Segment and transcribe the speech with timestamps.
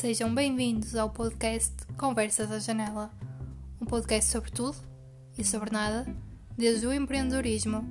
[0.00, 3.10] Sejam bem-vindos ao podcast Conversas à Janela,
[3.80, 4.76] um podcast sobre tudo
[5.36, 6.06] e sobre nada,
[6.56, 7.82] desde o empreendedorismo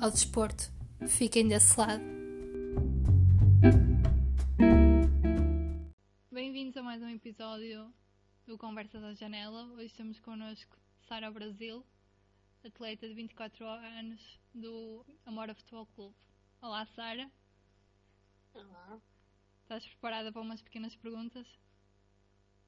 [0.00, 0.70] ao desporto.
[1.08, 2.04] Fiquem desse lado.
[6.30, 7.92] Bem-vindos a mais um episódio
[8.46, 9.64] do Conversas à Janela.
[9.72, 10.78] Hoje estamos connosco
[11.08, 11.84] Sara Brasil,
[12.64, 16.14] atleta de 24 anos do Amora Futebol Clube.
[16.62, 17.28] Olá, Sara.
[18.54, 19.00] Olá.
[19.62, 21.44] Estás preparada para umas pequenas perguntas?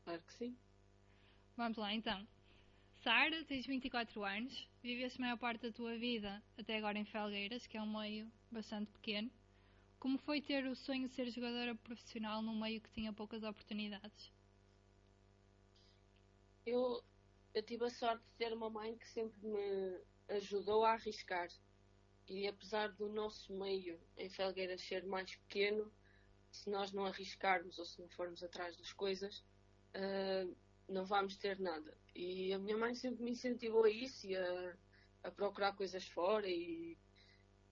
[0.08, 0.56] Claro que sim.
[1.54, 2.26] Vamos lá então.
[3.02, 7.66] Sara, tens 24 anos, viveste a maior parte da tua vida até agora em Felgueiras,
[7.66, 9.30] que é um meio bastante pequeno.
[10.00, 14.32] Como foi ter o sonho de ser jogadora profissional num meio que tinha poucas oportunidades?
[16.64, 17.04] Eu,
[17.52, 21.48] eu tive a sorte de ter uma mãe que sempre me ajudou a arriscar.
[22.27, 25.92] E apesar do nosso meio em Felgueiras ser mais pequeno,
[26.50, 29.44] se nós não arriscarmos ou se não formos atrás das coisas,
[29.94, 30.56] uh,
[30.89, 31.97] não vamos ter nada.
[32.14, 34.77] E a minha mãe sempre me incentivou a isso e a,
[35.25, 36.97] a procurar coisas fora e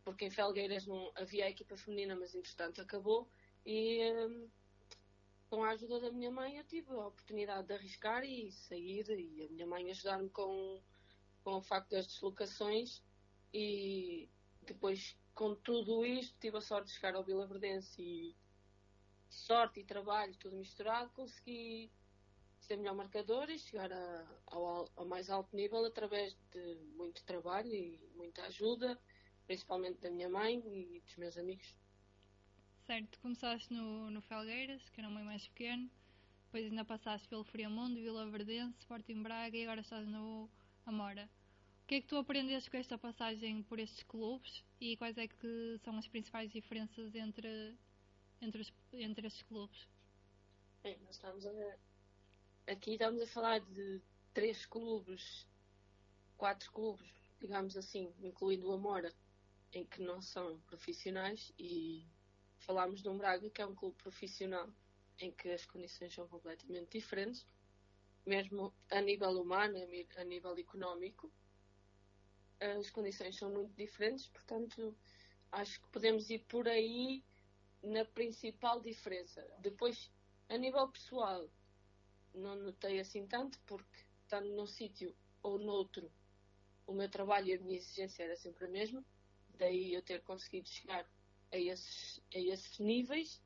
[0.04, 3.28] porque em Felgueiras não havia a equipa feminina, mas entretanto acabou
[3.64, 4.48] e um,
[5.50, 9.44] com a ajuda da minha mãe eu tive a oportunidade de arriscar e sair e
[9.44, 10.80] a minha mãe ajudar-me com,
[11.42, 13.02] com o facto das deslocações
[13.52, 14.28] e
[14.62, 18.36] depois com tudo isto tive a sorte de chegar ao Vila Verdense e
[19.28, 21.90] sorte e trabalho, tudo misturado, consegui
[22.66, 27.72] ser melhor marcador e chegar a, ao, ao, mais alto nível através de muito trabalho
[27.72, 29.00] e muita ajuda,
[29.46, 31.78] principalmente da minha mãe e dos meus amigos.
[32.86, 35.90] Certo, começaste no, no Felgueiras, que era um meio mais pequeno,
[36.46, 40.50] depois ainda passaste pelo Friamundo, Vila Verdense, Sporting Braga e agora estás no
[40.84, 41.28] Amora.
[41.84, 45.28] O que é que tu aprendeste com esta passagem por estes clubes e quais é
[45.28, 47.76] que são as principais diferenças entre
[48.40, 49.88] entre, os, entre estes clubes?
[50.82, 51.50] Bem, nós estamos a,
[52.66, 54.00] aqui estamos a falar de
[54.34, 55.46] três clubes,
[56.36, 57.08] quatro clubes,
[57.40, 59.12] digamos assim, incluindo o Amora,
[59.72, 62.06] em que não são profissionais, e
[62.58, 64.68] falámos de um Braga, que é um clube profissional,
[65.18, 67.46] em que as condições são completamente diferentes,
[68.26, 69.78] mesmo a nível humano,
[70.16, 71.32] a nível económico,
[72.58, 74.96] as condições são muito diferentes, portanto,
[75.52, 77.22] acho que podemos ir por aí
[77.82, 79.46] na principal diferença.
[79.60, 80.10] Depois,
[80.48, 81.48] a nível pessoal,
[82.36, 86.10] não notei assim tanto, porque estando num sítio ou noutro,
[86.86, 89.04] o meu trabalho e a minha exigência era sempre a mesma.
[89.58, 91.08] Daí eu ter conseguido chegar
[91.52, 93.42] a esses, a esses níveis,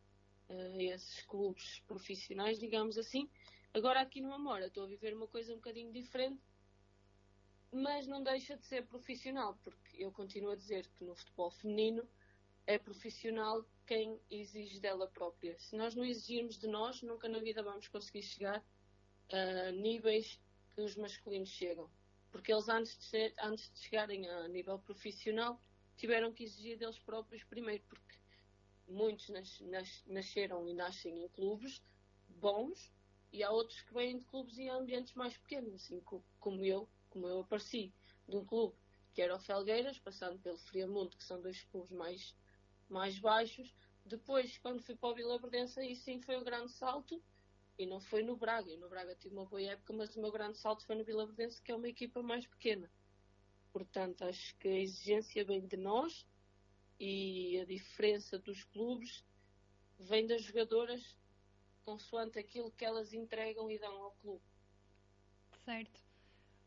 [0.48, 3.28] a esses clubes profissionais, digamos assim.
[3.72, 6.42] Agora aqui no Amora estou a viver uma coisa um bocadinho diferente,
[7.72, 12.06] mas não deixa de ser profissional, porque eu continuo a dizer que no futebol feminino
[12.66, 15.56] é profissional quem exige dela própria.
[15.58, 18.64] Se nós não exigirmos de nós, nunca na vida vamos conseguir chegar
[19.32, 20.40] a níveis
[20.74, 21.90] que os masculinos chegam.
[22.30, 25.60] Porque eles, antes de, antes de chegarem a nível profissional,
[25.96, 28.16] tiveram que exigir deles próprios primeiro, porque
[28.88, 31.82] muitos nas, nas, nasceram e nascem em clubes
[32.28, 32.92] bons
[33.32, 36.00] e há outros que vêm de clubes e ambientes mais pequenos, assim
[36.40, 37.92] como eu, como eu apareci
[38.28, 38.76] de um clube
[39.12, 42.34] que era o Felgueiras, passando pelo Friamundo, que são dois clubes mais
[42.88, 43.74] mais baixos.
[44.04, 47.22] Depois, quando fui para o Vila Verdense, aí sim foi o grande salto.
[47.80, 48.70] E não foi no Braga.
[48.70, 51.24] Eu no Braga tive uma boa época, mas o meu grande salto foi no Vila
[51.24, 52.90] Verdense, que é uma equipa mais pequena.
[53.72, 56.26] Portanto, acho que a exigência vem de nós
[56.98, 59.24] e a diferença dos clubes
[59.98, 61.16] vem das jogadoras
[61.82, 64.44] consoante aquilo que elas entregam e dão ao clube.
[65.64, 66.02] Certo.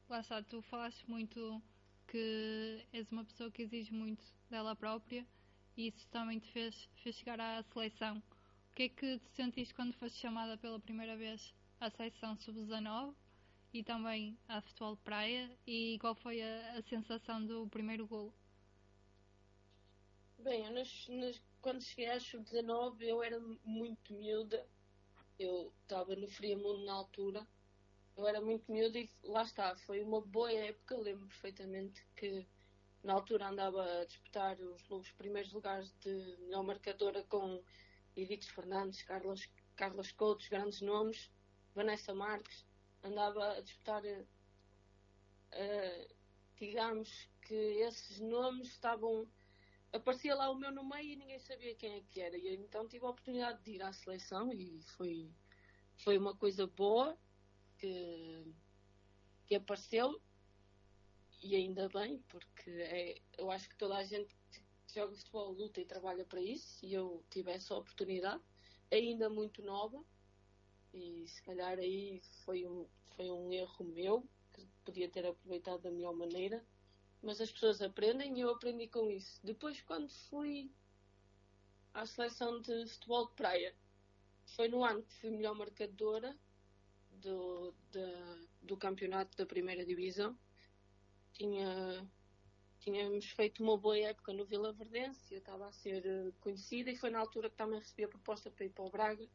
[0.09, 1.61] Lá está, tu falaste muito
[2.07, 5.27] que és uma pessoa que exige muito dela própria
[5.77, 8.19] e isso também te fez, fez chegar à seleção.
[8.73, 13.13] O que é que te sentiste quando foste chamada pela primeira vez à seleção sub-19
[13.71, 15.47] e também à futebol praia?
[15.67, 18.33] E qual foi a, a sensação do primeiro golo?
[20.39, 24.67] Bem, nas, nas, quando cheguei à sub-19 eu era muito miúda,
[25.37, 27.47] eu estava no Friamundo na altura,
[28.17, 32.43] eu era muito miúda e lá está, foi uma boa época, lembro perfeitamente que
[33.03, 36.09] na altura andava a disputar os, os primeiros lugares de
[36.39, 37.61] melhor marcadora com
[38.15, 41.31] Edith Fernandes, Carlos, Carlos Coutos, grandes nomes,
[41.73, 42.65] Vanessa Marques,
[43.03, 44.25] andava a disputar, uh,
[46.57, 49.27] digamos que esses nomes estavam.
[49.91, 52.37] Aparecia lá o meu no meio e ninguém sabia quem é que era.
[52.37, 55.29] E então tive a oportunidade de ir à seleção e foi,
[55.97, 57.15] foi uma coisa boa
[57.77, 58.53] que,
[59.45, 60.19] que apareceu
[61.43, 64.35] e ainda bem, porque é, eu acho que toda a gente
[64.93, 68.43] que joga futebol luta e trabalha para isso, e eu tive essa oportunidade,
[68.91, 70.05] ainda muito nova,
[70.93, 75.89] E se calhar aí foi um, foi um erro meu, que podia ter aproveitado da
[75.89, 76.63] melhor maneira.
[77.23, 79.39] Mas as pessoas aprendem e eu aprendi com isso.
[79.43, 80.71] Depois, quando fui
[81.95, 83.75] à seleção de futebol de praia,
[84.45, 86.37] foi no ano que fui melhor marcadora
[87.09, 90.37] do, de, do campeonato da primeira divisão.
[91.33, 92.07] Tinha,
[92.83, 96.97] tínhamos feito uma boa época no Vila Verdense, eu estava a ser eh, conhecida e
[96.97, 99.25] foi na altura que também recebi a proposta para ir para o Braga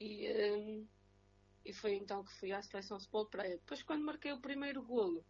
[0.00, 0.88] e, um,
[1.62, 3.58] e foi então que fui à seleção de praia.
[3.58, 5.22] Depois quando marquei o primeiro golo,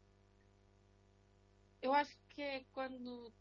[1.82, 3.32] eu acho que é quando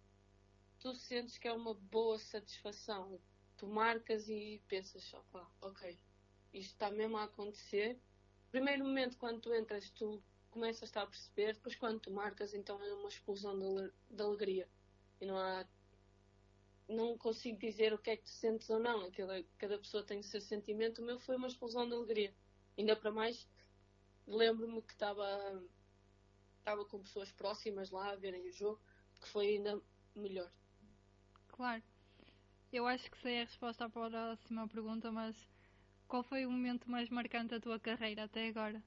[0.79, 3.21] tu sentes que é uma boa satisfação.
[3.57, 6.00] Tu marcas e pensas, opa, ok,
[6.51, 8.00] isto está mesmo a acontecer.
[8.50, 12.93] Primeiro momento, quando tu entras, tu começas a perceber, depois quando tu marcas, então é
[12.93, 14.67] uma explosão de, de alegria.
[15.21, 15.65] E não há.
[16.87, 19.05] Não consigo dizer o que é que tu sentes ou não.
[19.05, 21.01] Aquela, cada pessoa tem o seu sentimento.
[21.01, 22.33] O meu foi uma explosão de alegria.
[22.77, 23.47] Ainda para mais,
[24.25, 25.61] lembro-me que estava
[26.59, 28.79] estava com pessoas próximas lá a verem o jogo,
[29.19, 29.81] que foi ainda
[30.15, 30.51] melhor.
[31.47, 31.83] Claro.
[32.71, 35.35] Eu acho que sei a resposta à próxima pergunta, mas
[36.07, 38.83] qual foi o momento mais marcante da tua carreira até agora?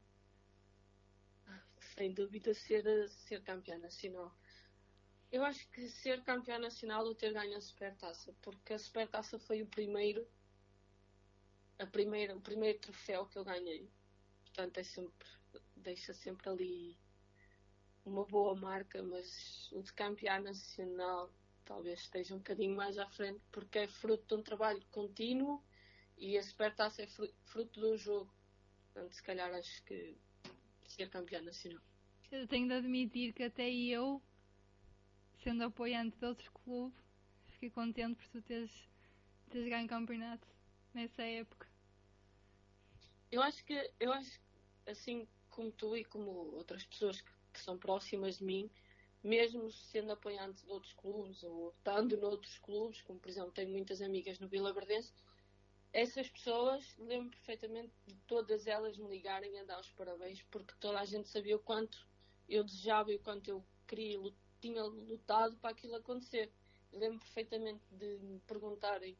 [1.97, 4.35] Sem dúvida ser, ser campeã nacional.
[5.31, 9.63] Eu acho que ser campeã nacional ou ter ganho a Supertaça, porque a Supertaça foi
[9.63, 10.27] o primeiro,
[11.79, 13.91] a primeira, o primeiro troféu que eu ganhei.
[14.45, 15.29] Portanto, é sempre,
[15.77, 16.99] deixa sempre ali
[18.05, 21.33] uma boa marca, mas o de campeã nacional
[21.65, 25.63] talvez esteja um bocadinho mais à frente, porque é fruto de um trabalho contínuo
[26.19, 28.33] e a Supertaça é fruto de um jogo.
[28.93, 30.17] Portanto, se calhar acho que
[30.93, 31.83] ser campeã nacional.
[32.31, 34.23] Eu tenho de admitir que até eu,
[35.43, 36.99] sendo apoiante de outros clubes,
[37.49, 38.73] fiquei contente por tu teres,
[39.51, 40.47] teres ganho campeonato
[40.95, 41.69] nessa época.
[43.31, 44.41] Eu acho que, eu acho
[44.87, 48.71] assim como tu e como outras pessoas que que são próximas de mim,
[49.23, 54.01] mesmo sendo apoiante de outros clubes ou estando noutros clubes, como por exemplo tenho muitas
[54.01, 55.13] amigas no Vila Verdense,
[55.93, 60.99] essas pessoas, lembro perfeitamente de todas elas me ligarem a dar os parabéns, porque toda
[60.99, 62.09] a gente sabia o quanto
[62.49, 64.19] eu desejava e o quanto eu queria,
[64.61, 66.51] tinha lutado para aquilo acontecer.
[66.93, 69.17] Lembro perfeitamente de me perguntarem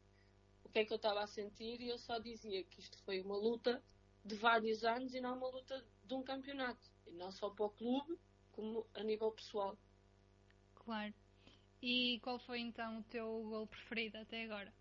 [0.63, 3.21] o que é que eu estava a sentir e eu só dizia que isto foi
[3.21, 3.83] uma luta
[4.25, 6.91] de vários anos e não uma luta de um campeonato.
[7.05, 8.17] E não só para o clube,
[8.51, 9.77] como a nível pessoal.
[10.75, 11.13] Claro.
[11.81, 14.73] E qual foi então o teu gol preferido até agora?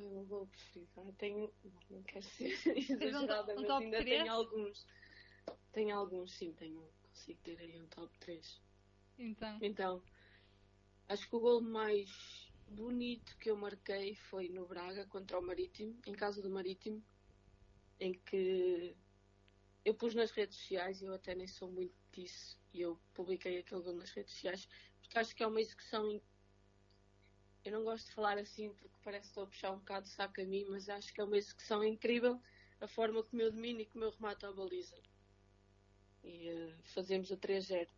[0.00, 0.90] Gol preferido?
[0.96, 1.52] Ah, tenho.
[1.90, 4.04] Não quero ser exagerada, um mas ainda 3?
[4.04, 4.86] tenho alguns.
[5.72, 6.88] Tenho alguns, sim, tenho.
[7.02, 8.60] Consigo ter aí um top 3.
[9.18, 9.58] Então.
[9.62, 10.02] Então,
[11.08, 15.96] acho que o gol mais bonito que eu marquei foi no Braga contra o Marítimo,
[16.06, 17.02] em casa do Marítimo,
[18.00, 18.96] em que
[19.84, 23.82] eu pus nas redes sociais, eu até nem sou muito disso, e eu publiquei aquele
[23.82, 24.66] gol nas redes sociais,
[25.00, 26.20] porque acho que é uma execução.
[27.64, 30.12] Eu não gosto de falar assim porque parece que estou a puxar um bocado de
[30.12, 32.38] saco a mim, mas acho que é uma execução incrível
[32.78, 35.00] a forma como eu domino e como eu remato a baliza.
[36.22, 37.88] E uh, fazemos a 3-0.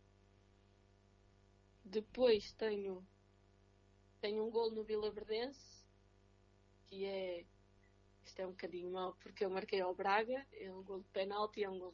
[1.83, 3.05] Depois tenho,
[4.21, 5.85] tenho um gol no Vila Verdense,
[6.85, 7.45] que é
[8.23, 11.63] isto é um bocadinho mau porque eu marquei ao Braga, é um gol de penalti,
[11.63, 11.93] é um gol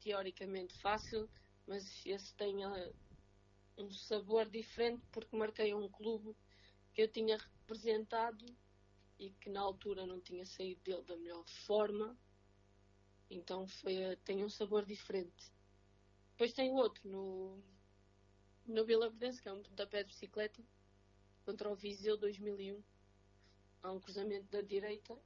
[0.00, 1.28] teoricamente fácil,
[1.66, 2.94] mas esse tem uh,
[3.76, 6.36] um sabor diferente porque marquei um clube
[6.92, 8.44] que eu tinha representado
[9.18, 12.16] e que na altura não tinha saído dele da melhor forma,
[13.30, 15.52] então foi, tem um sabor diferente.
[16.32, 17.62] Depois tem outro no,
[18.66, 20.62] no Vila Verdense, que é um pontapé de bicicleta,
[21.44, 22.82] contra o Viseu 2001
[23.82, 25.18] há um cruzamento da direita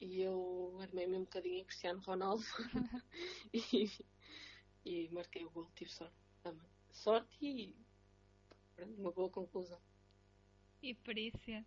[0.00, 2.44] e eu armei-me um bocadinho em Cristiano Ronaldo
[3.52, 3.90] e,
[4.84, 6.16] e, marquei o gol, tive sorte.
[6.90, 7.76] Sorte e
[8.98, 9.80] uma boa conclusão.
[10.82, 11.64] E perícia.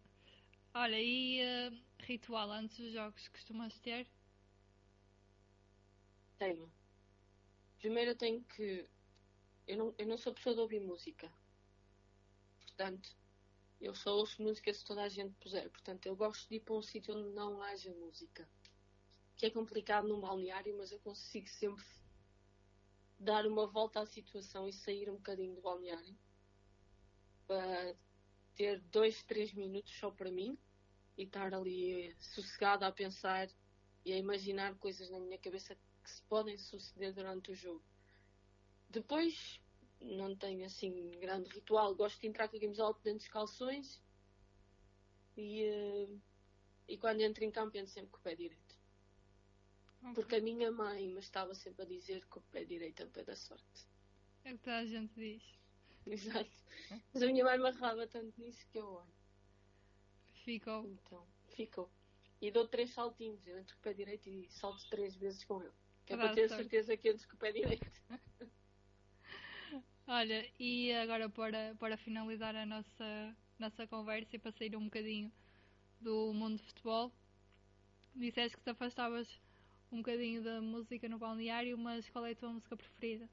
[0.74, 4.08] Olha, e uh, ritual antes dos jogos costumas ter?
[6.40, 6.72] Tenho.
[7.78, 8.90] Primeiro eu tenho que.
[9.68, 11.32] Eu não, eu não sou pessoa de ouvir música.
[12.62, 13.16] Portanto,
[13.80, 15.70] eu só ouço música se toda a gente puser.
[15.70, 18.50] Portanto, eu gosto de ir para um sítio onde não haja música.
[19.36, 21.86] Que é complicado num balneário, mas eu consigo sempre
[23.20, 26.18] dar uma volta à situação e sair um bocadinho do balneário.
[27.46, 27.96] Para
[28.56, 30.58] ter dois, três minutos só para mim
[31.18, 33.50] e estar ali sossegada a pensar
[34.06, 37.84] e a imaginar coisas na minha cabeça que se podem suceder durante o jogo.
[38.90, 39.60] Depois
[40.02, 41.96] não tenho assim grande ritual.
[41.96, 44.02] Gosto de entrar com a camisola dentro dos calções
[45.38, 46.22] e, uh,
[46.88, 48.78] e quando entro em campo entro sempre com o pé direito.
[50.02, 50.14] Ok.
[50.16, 53.10] Porque a minha mãe me estava sempre a dizer que o pé direito é o
[53.10, 53.88] pé da sorte.
[54.44, 55.63] É o que toda a gente diz.
[56.08, 56.52] Exato.
[57.14, 59.14] Mas a minha mãe me agarrava tanto nisso que eu olho.
[60.44, 60.86] Ficou.
[60.86, 61.90] Então, ficou.
[62.42, 63.46] E dou três saltinhos.
[63.48, 65.72] Eu entro com o pé direito e salto três vezes com ele.
[66.06, 66.64] Que é Para ter sorte.
[66.64, 67.92] certeza que entro com o pé direito.
[70.08, 75.32] Olha, e agora para, para finalizar a nossa, nossa conversa e para sair um bocadinho
[76.02, 77.12] do mundo de futebol,
[78.14, 79.40] disseste que te afastavas
[79.92, 83.30] um bocadinho da música no balneário, mas qual é a tua música preferida?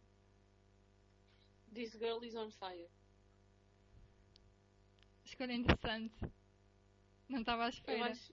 [1.73, 2.91] This girl is on fire.
[5.25, 6.15] Escolha interessante.
[7.29, 8.11] Não estava à Eu espera.
[8.11, 8.33] acho.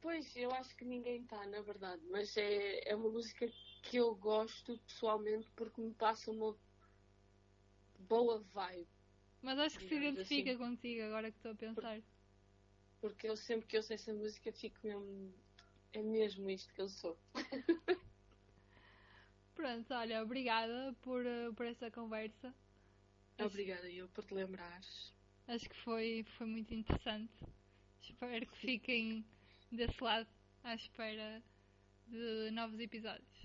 [0.00, 2.00] Pois, eu acho que ninguém está, na verdade.
[2.08, 3.50] Mas é, é uma música
[3.82, 6.56] que eu gosto pessoalmente porque me passa uma
[7.98, 8.88] boa vibe.
[9.42, 10.58] Mas acho que se identifica assim.
[10.58, 12.00] contigo agora que estou a pensar.
[13.00, 15.34] Porque eu sempre que ouço essa música fico mesmo.
[15.92, 17.18] É mesmo isto que eu sou.
[19.58, 22.54] Pronto, olha, obrigada por, eh, por esta conversa.
[23.40, 25.12] Obrigada eu por te lembrares.
[25.48, 27.44] Acho que foi, foi muito interessante.
[28.00, 29.24] Espero que fiquem
[29.72, 30.28] desse lado
[30.62, 31.42] à espera
[32.06, 33.37] de novos episódios.